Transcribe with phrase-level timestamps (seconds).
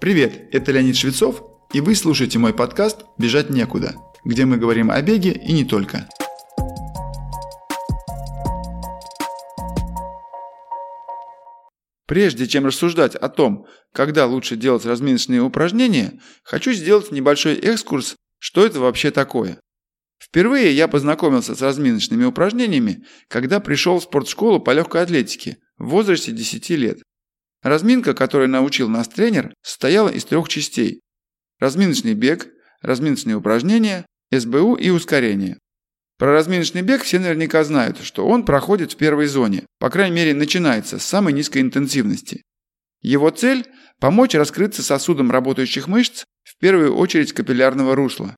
[0.00, 1.42] Привет, это Леонид Швецов,
[1.72, 6.08] и вы слушаете мой подкаст «Бежать некуда», где мы говорим о беге и не только.
[12.06, 18.66] Прежде чем рассуждать о том, когда лучше делать разминочные упражнения, хочу сделать небольшой экскурс, что
[18.66, 19.58] это вообще такое.
[20.22, 26.32] Впервые я познакомился с разминочными упражнениями, когда пришел в спортшколу по легкой атлетике в возрасте
[26.32, 26.98] 10 лет.
[27.64, 31.00] Разминка, которой научил нас тренер, состояла из трех частей.
[31.58, 32.48] Разминочный бег,
[32.82, 35.58] разминочные упражнения, СБУ и ускорение.
[36.18, 40.34] Про разминочный бег все наверняка знают, что он проходит в первой зоне, по крайней мере
[40.34, 42.42] начинается с самой низкой интенсивности.
[43.00, 43.64] Его цель–
[43.98, 48.36] помочь раскрыться сосудам работающих мышц, в первую очередь капиллярного русла.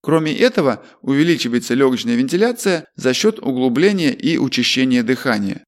[0.00, 5.62] Кроме этого, увеличивается легочная вентиляция за счет углубления и учащения дыхания.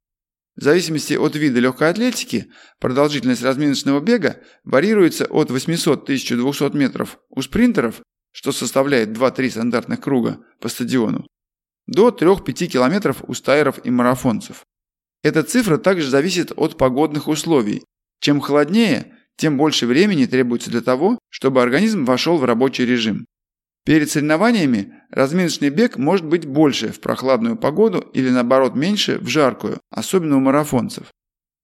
[0.56, 2.46] В зависимости от вида легкой атлетики,
[2.78, 10.68] продолжительность разминочного бега варьируется от 800-1200 метров у спринтеров, что составляет 2-3 стандартных круга по
[10.68, 11.26] стадиону,
[11.86, 14.64] до 3-5 километров у стайеров и марафонцев.
[15.22, 17.82] Эта цифра также зависит от погодных условий.
[18.20, 23.26] Чем холоднее, тем больше времени требуется для того, чтобы организм вошел в рабочий режим.
[23.84, 29.78] Перед соревнованиями разминочный бег может быть больше в прохладную погоду или наоборот меньше в жаркую,
[29.90, 31.08] особенно у марафонцев.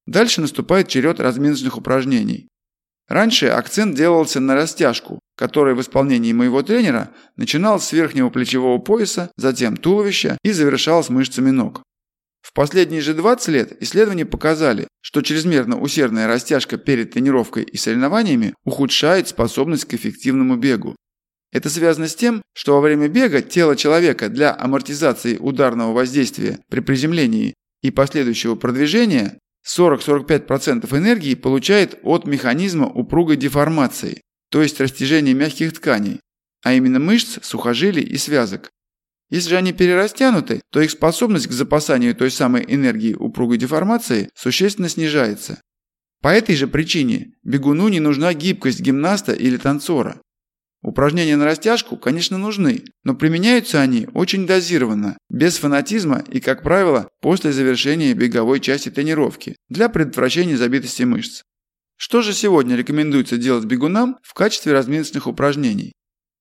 [0.06, 2.48] Дальше наступает черед разминочных упражнений.
[3.08, 9.30] Раньше акцент делался на растяжку, которая в исполнении моего тренера начиналась с верхнего плечевого пояса,
[9.36, 11.82] затем туловища и завершалась мышцами ног.
[12.42, 18.54] В последние же 20 лет исследования показали, что чрезмерно усердная растяжка перед тренировкой и соревнованиями
[18.64, 20.96] ухудшает способность к эффективному бегу.
[21.52, 26.80] Это связано с тем, что во время бега тело человека для амортизации ударного воздействия при
[26.80, 34.20] приземлении и последующего продвижения 40-45% энергии получает от механизма упругой деформации,
[34.50, 36.20] то есть растяжения мягких тканей,
[36.62, 38.70] а именно мышц, сухожилий и связок.
[39.30, 44.88] Если же они перерастянуты, то их способность к запасанию той самой энергии упругой деформации существенно
[44.88, 45.60] снижается.
[46.20, 50.20] По этой же причине бегуну не нужна гибкость гимнаста или танцора.
[50.82, 57.10] Упражнения на растяжку, конечно, нужны, но применяются они очень дозированно, без фанатизма и, как правило,
[57.20, 61.42] после завершения беговой части тренировки, для предотвращения забитости мышц.
[61.96, 65.92] Что же сегодня рекомендуется делать бегунам в качестве разминочных упражнений?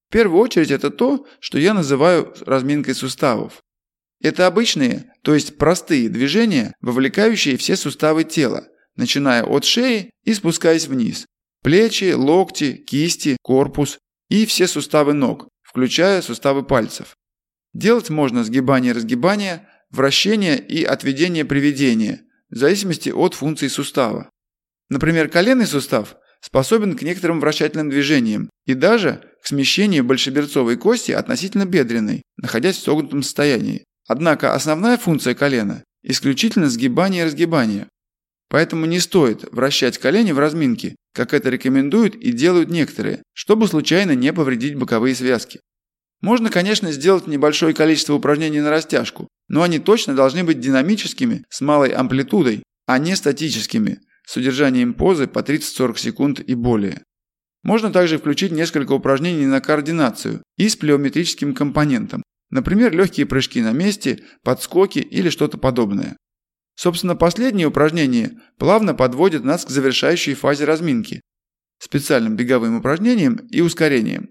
[0.07, 3.61] В первую очередь это то, что я называю разминкой суставов.
[4.21, 10.87] Это обычные, то есть простые движения, вовлекающие все суставы тела, начиная от шеи и спускаясь
[10.87, 11.25] вниз.
[11.61, 13.99] Плечи, локти, кисти, корпус
[14.29, 17.15] и все суставы ног, включая суставы пальцев.
[17.73, 24.29] Делать можно сгибание разгибание, вращение и отведение приведения, в зависимости от функции сустава.
[24.89, 31.65] Например, коленный сустав способен к некоторым вращательным движениям и даже к смещению большеберцовой кости относительно
[31.65, 33.83] бедренной, находясь в согнутом состоянии.
[34.07, 37.87] Однако основная функция колена– исключительно сгибание и разгибание.
[38.49, 44.15] Поэтому не стоит вращать колени в разминке, как это рекомендуют и делают некоторые, чтобы случайно
[44.15, 45.59] не повредить боковые связки.
[46.21, 51.61] Можно, конечно, сделать небольшое количество упражнений на растяжку, но они точно должны быть динамическими, с
[51.61, 57.03] малой амплитудой, а не статическими, с удержанием позы по 30-40 секунд и более.
[57.63, 63.71] Можно также включить несколько упражнений на координацию и с плеометрическим компонентом, например, легкие прыжки на
[63.71, 66.17] месте, подскоки или что-то подобное.
[66.79, 71.19] Собственно, последнее упражнение плавно подводит нас к завершающей фазе разминки–
[71.77, 74.29] специальным беговым упражнением и ускорением.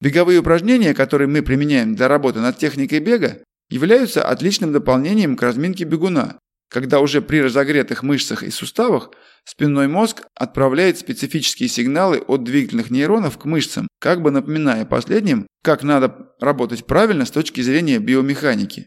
[0.00, 5.82] Беговые упражнения, которые мы применяем для работы над техникой бега, являются отличным дополнением к разминке
[5.82, 6.38] бегуна,
[6.70, 9.10] когда уже при разогретых мышцах и суставах
[9.44, 15.82] спинной мозг отправляет специфические сигналы от двигательных нейронов к мышцам, как бы напоминая последним, как
[15.82, 18.86] надо работать правильно с точки зрения биомеханики.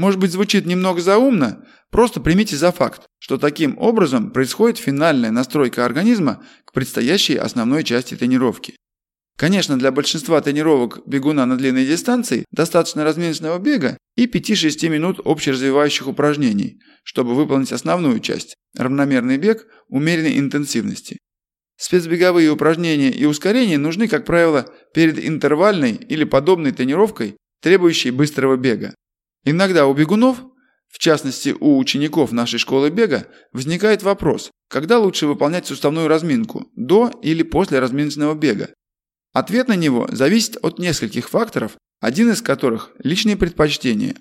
[0.00, 5.84] Может быть звучит немного заумно, просто примите за факт, что таким образом происходит финальная настройка
[5.84, 8.76] организма к предстоящей основной части тренировки.
[9.36, 16.08] Конечно, для большинства тренировок бегуна на длинной дистанции достаточно разминочного бега и 5-6 минут общеразвивающих
[16.08, 21.18] упражнений, чтобы выполнить основную часть– равномерный бег умеренной интенсивности.
[21.76, 24.64] Спецбеговые упражнения и ускорения нужны, как правило,
[24.94, 28.94] перед интервальной или подобной тренировкой, требующей быстрого бега.
[29.44, 30.42] Иногда у бегунов,
[30.88, 37.10] в частности у учеников нашей школы бега, возникает вопрос, когда лучше выполнять суставную разминку– до
[37.22, 38.70] или после разминочного бега.
[39.32, 44.16] Ответ на него зависит от нескольких факторов, один из которых– личные предпочтения.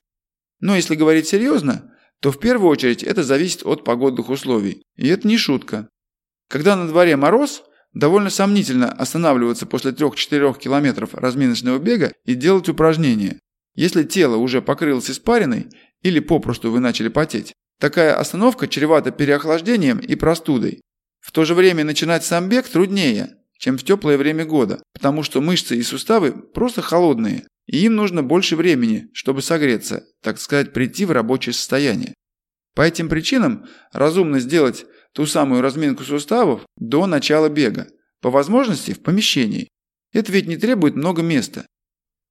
[0.59, 4.83] Но если говорить серьезно, то в первую очередь это зависит от погодных условий.
[4.95, 5.89] И это не шутка.
[6.49, 7.63] Когда на дворе мороз,
[7.93, 13.39] довольно сомнительно останавливаться после 3-4 километров разминочного бега и делать упражнения.
[13.79, 15.67] Если тело уже покрылось испариной
[16.01, 20.81] или попросту вы начали потеть, такая остановка чревата переохлаждением и простудой.
[21.21, 25.39] В то же время начинать сам бег труднее, чем в теплое время года, потому что
[25.39, 31.05] мышцы и суставы просто холодные, и им нужно больше времени, чтобы согреться, так сказать, прийти
[31.05, 32.13] в рабочее состояние.
[32.75, 37.87] По этим причинам разумно сделать ту самую разминку суставов до начала бега,
[38.19, 39.69] по возможности в помещении.
[40.11, 41.65] Это ведь не требует много места.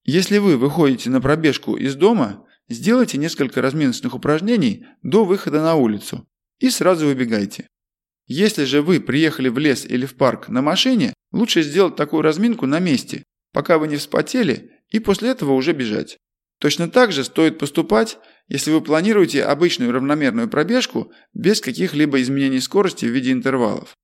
[0.04, 6.26] Если вы выходите на пробежку из дома, сделайте несколько разминочных упражнений до выхода на улицу
[6.58, 7.66] и сразу выбегайте.
[8.26, 12.66] Если же вы приехали в лес или в парк на машине, лучше сделать такую разминку
[12.66, 16.18] на месте, пока вы не вспотели, и после этого уже бежать.
[16.58, 18.18] Точно так же стоит поступать,
[18.48, 23.94] если вы планируете обычную равномерную пробежку без каких-либо изменений скорости в виде интервалов.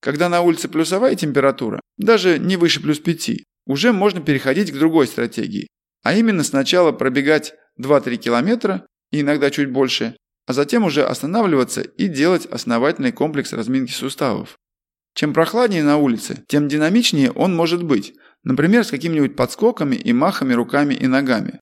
[0.00, 5.06] Когда на улице плюсовая температура, даже не выше плюс 5, уже можно переходить к другой
[5.06, 5.68] стратегии,
[6.02, 10.16] а именно сначала пробегать 2-3 километра и иногда чуть больше,
[10.46, 14.56] а затем уже останавливаться и делать основательный комплекс разминки суставов.
[15.14, 18.14] Чем прохладнее на улице, тем динамичнее он может быть,
[18.44, 21.58] например, с какими-нибудь подскоками и махами руками и ногами.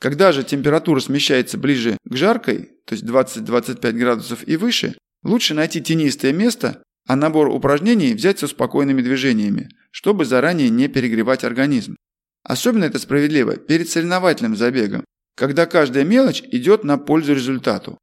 [0.00, 5.80] Когда же температура смещается ближе к жаркой, то есть 20-25 градусов и выше, лучше найти
[5.80, 11.96] тенистое место, а набор упражнений взять со спокойными движениями, чтобы заранее не перегревать организм.
[12.42, 15.04] Особенно это справедливо перед соревновательным забегом,
[15.36, 17.98] когда каждая мелочь идет на пользу результату.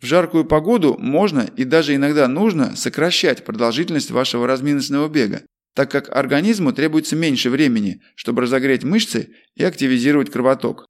[0.00, 5.42] В жаркую погоду можно и даже иногда нужно сокращать продолжительность вашего разминочного бега,
[5.74, 10.86] так как организму требуется меньше времени, чтобы разогреть мышцы и активизировать кровоток.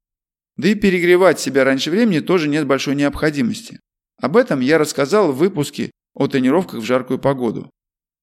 [0.57, 3.79] Да и перегревать себя раньше времени тоже нет большой необходимости.
[4.21, 7.69] Об этом я рассказал в выпуске о тренировках в жаркую погоду.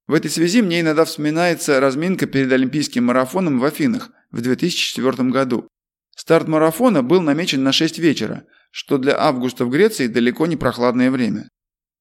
[0.07, 5.69] В этой связи мне иногда вспоминается разминка перед Олимпийским марафоном в Афинах в 2004 году.
[6.17, 11.11] Старт марафона был намечен на 6 вечера, что для августа в Греции далеко не прохладное
[11.11, 11.49] время.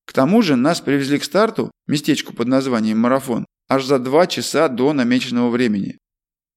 [0.06, 4.68] К тому же нас привезли к старту, местечку под названием «Марафон», аж за 2 часа
[4.70, 5.98] до намеченного времени.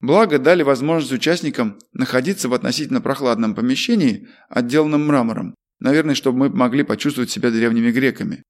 [0.00, 6.84] Благо дали возможность участникам находиться в относительно прохладном помещении, отделанном мрамором, наверное, чтобы мы могли
[6.84, 8.44] почувствовать себя древними греками.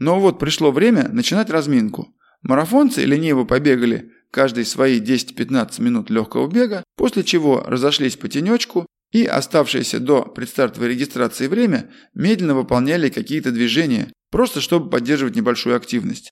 [0.00, 2.12] Но вот пришло время начинать разминку.
[2.42, 9.24] Марафонцы лениво побегали каждый свои 10-15 минут легкого бега, после чего разошлись по тенечку и
[9.24, 16.30] оставшееся до предстартовой регистрации время медленно выполняли какие-то движения, просто чтобы поддерживать небольшую активность.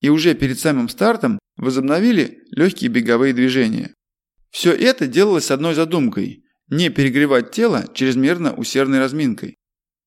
[0.00, 3.92] И уже перед самым стартом возобновили легкие беговые движения.
[4.50, 9.56] Все это делалось одной задумкой– не перегревать тело чрезмерно усердной разминкой.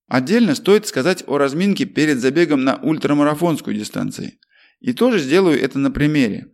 [0.08, 4.32] Отдельно стоит сказать о разминке перед забегом на ультрамарафонскую дистанцию.
[4.80, 6.46] И тоже сделаю это на примере.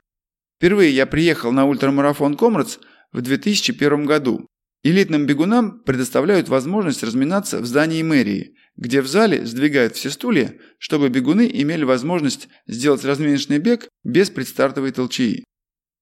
[0.57, 2.79] Впервые я приехал на ультрамарафон Комрадс
[3.13, 4.47] в 2001 году
[4.85, 11.09] Элитным бегунам предоставляют возможность разминаться в здании мэрии, где в зале сдвигают все стулья, чтобы
[11.09, 15.45] бегуны имели возможность сделать разминочный бег без предстартовой толчии.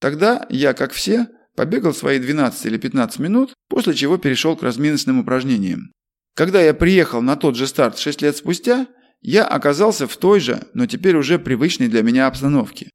[0.00, 5.18] Тогда я, как все, побегал свои 12 или 15 минут, после чего перешел к разминочным
[5.18, 5.92] упражнениям.
[6.40, 8.86] Когда я приехал на тот же старт 6 лет спустя,
[9.20, 12.88] я оказался в той же, но теперь уже привычной для меня обстановке.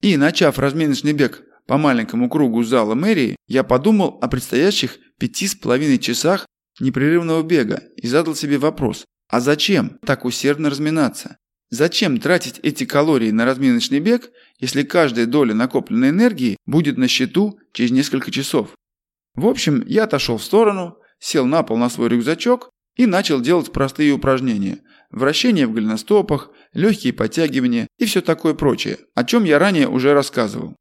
[0.00, 5.54] И, начав разминочный бег по маленькому кругу зала мэрии, я подумал о предстоящих пяти с
[5.54, 6.46] половиной часах
[6.80, 11.36] непрерывного бега и задал себе вопрос, а зачем так усердно разминаться?
[11.68, 17.58] Зачем тратить эти калории на разминочный бег, если каждая доля накопленной энергии будет на счету
[17.74, 18.70] через несколько часов?
[19.34, 23.72] В общем, я отошел в сторону, сел на пол на свой рюкзачок и начал делать
[23.72, 24.78] простые упражнения.
[25.10, 30.74] Вращения в голеностопах, легкие подтягивания и все такое прочее, о чем я ранее уже рассказывал.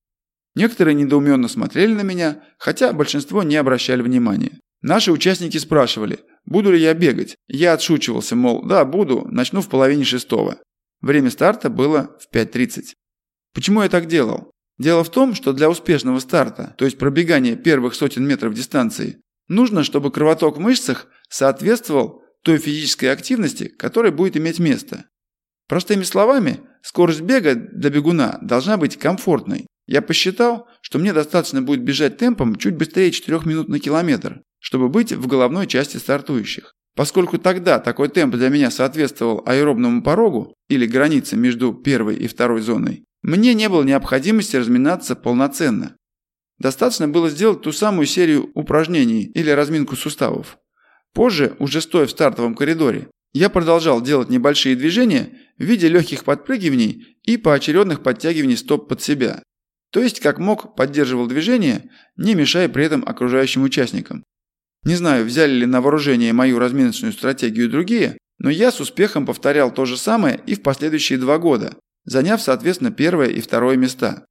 [0.56, 4.60] Некоторые недоуменно смотрели на меня, хотя большинство не обращали внимания.
[4.82, 7.36] Наши участники спрашивали, буду ли я бегать.
[7.48, 10.58] Я отшучивался, мол, да, буду, начну в половине шестого.
[11.02, 12.94] Время старта было в 5.30.
[13.54, 14.52] Почему я так делал?
[14.78, 19.84] Дело в том, что для успешного старта, то есть пробегания первых сотен метров дистанции, нужно,
[19.84, 25.06] чтобы кровоток в мышцах соответствовал той физической активности, которая будет иметь место.
[25.68, 29.66] Простыми словами, скорость бега для бегуна должна быть комфортной.
[29.88, 34.90] Я посчитал, что мне достаточно будет бежать темпом чуть быстрее 4 минут на километр, чтобы
[34.90, 36.74] быть в головной части стартующих.
[36.96, 42.62] Поскольку тогда такой темп для меня соответствовал аэробному порогу или границе между первой и второй
[42.62, 45.98] зоной, мне не было необходимости разминаться полноценно.
[46.58, 50.58] Достаточно было сделать ту самую серию упражнений или разминку суставов.
[51.14, 57.18] Позже, уже стоя в стартовом коридоре, я продолжал делать небольшие движения в виде легких подпрыгиваний
[57.24, 59.44] и поочередных подтягиваний стоп под себя.
[59.92, 64.24] То есть, как мог, поддерживал движение, не мешая при этом окружающим участникам.
[64.84, 69.74] Не знаю, взяли ли на вооружение мою разминочную стратегию другие, но я с успехом повторял
[69.74, 74.26] то же самое и в последующие два года, заняв, соответственно, первое и второе места.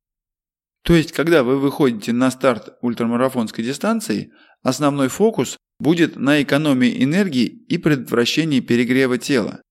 [0.85, 7.47] То есть, когда вы выходите на старт ультрамарафонской дистанции, основной фокус будет на экономии энергии
[7.47, 9.62] и предотвращении перегрева тела.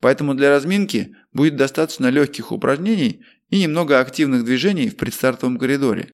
[0.00, 6.12] Поэтому для разминки будет достаточно легких упражнений и немного активных движений в предстартовом коридоре.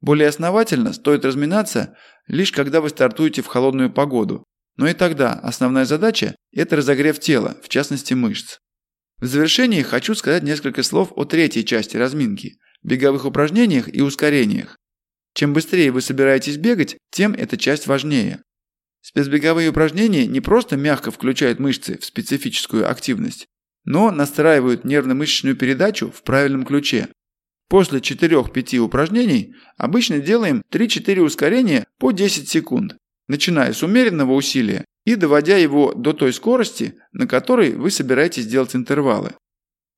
[0.00, 1.96] Более основательно стоит разминаться
[2.28, 4.44] лишь когда вы стартуете в холодную погоду,
[4.76, 8.58] но и тогда основная задача– это разогрев тела, в частности мышц.
[9.18, 14.76] В завершении хочу сказать несколько слов о третьей части разминки– беговых упражнениях и ускорениях.
[15.34, 18.42] Чем быстрее вы собираетесь бегать, тем эта часть важнее.
[19.02, 23.46] Спецбеговые упражнения не просто мягко включают мышцы в специфическую активность,
[23.84, 27.08] но настраивают нервно-мышечную передачу в правильном ключе.
[27.68, 32.96] После 4-5 упражнений обычно делаем 3-4 ускорения по 10 секунд,
[33.28, 38.74] начиная с умеренного усилия и доводя его до той скорости, на которой вы собираетесь делать
[38.76, 39.32] интервалы.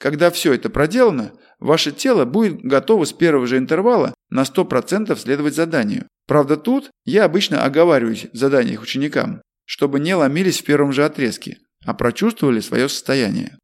[0.02, 1.30] Когда все это проделано,
[1.60, 6.08] ваше тело будет готово с первого же интервала на 100% следовать заданию.
[6.26, 11.58] Правда тут я обычно оговариваюсь в заданиях ученикам, чтобы не ломились в первом же отрезке,
[11.86, 13.56] а прочувствовали свое состояние.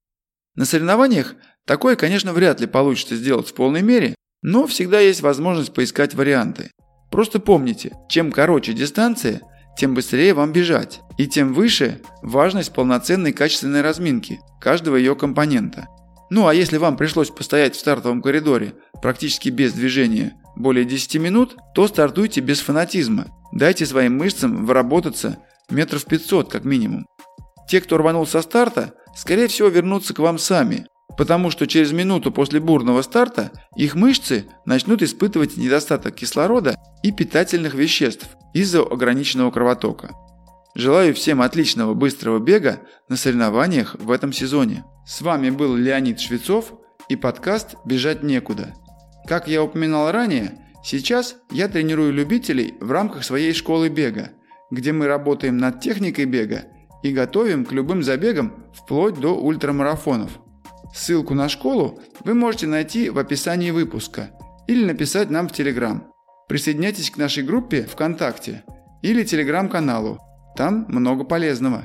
[0.55, 1.35] На соревнованиях
[1.67, 6.71] такое, конечно, вряд ли получится сделать в полной мере, но всегда есть возможность поискать варианты.
[7.11, 9.41] Просто помните, чем короче дистанция,
[9.77, 15.89] тем быстрее вам бежать, и тем выше важность полноценной качественной разминки каждого ее компонента.
[16.31, 21.57] Ну а если вам пришлось постоять в стартовом коридоре практически без движения более 10 минут,
[21.75, 23.27] то стартуйте без фанатизма.
[23.53, 25.39] Дайте своим мышцам выработаться
[25.71, 27.07] метров 500 как минимум.
[27.69, 32.31] Те, кто рванул со старта, скорее всего вернутся к вам сами, потому что через минуту
[32.31, 40.15] после бурного старта их мышцы начнут испытывать недостаток кислорода и питательных веществ из-за ограниченного кровотока.
[40.79, 44.85] Желаю всем отличного быстрого бега на соревнованиях в этом сезоне.
[45.05, 46.73] С вами был Леонид Швецов
[47.09, 48.77] и подкаст «Бежать некуда».
[49.27, 54.31] Как я упоминал ранее, сейчас я тренирую любителей в рамках своей школы бега,
[54.71, 56.67] где мы работаем над техникой бега
[57.03, 60.39] и готовим к любым забегам вплоть до ультрамарафонов.
[60.95, 64.31] Ссылку на школу вы можете найти в описании выпуска
[64.69, 66.13] или написать нам в Телеграм.
[66.49, 68.63] Присоединяйтесь к нашей группе ВКонтакте
[69.03, 70.21] или Телеграм-каналу.
[70.59, 71.85] Там много полезного.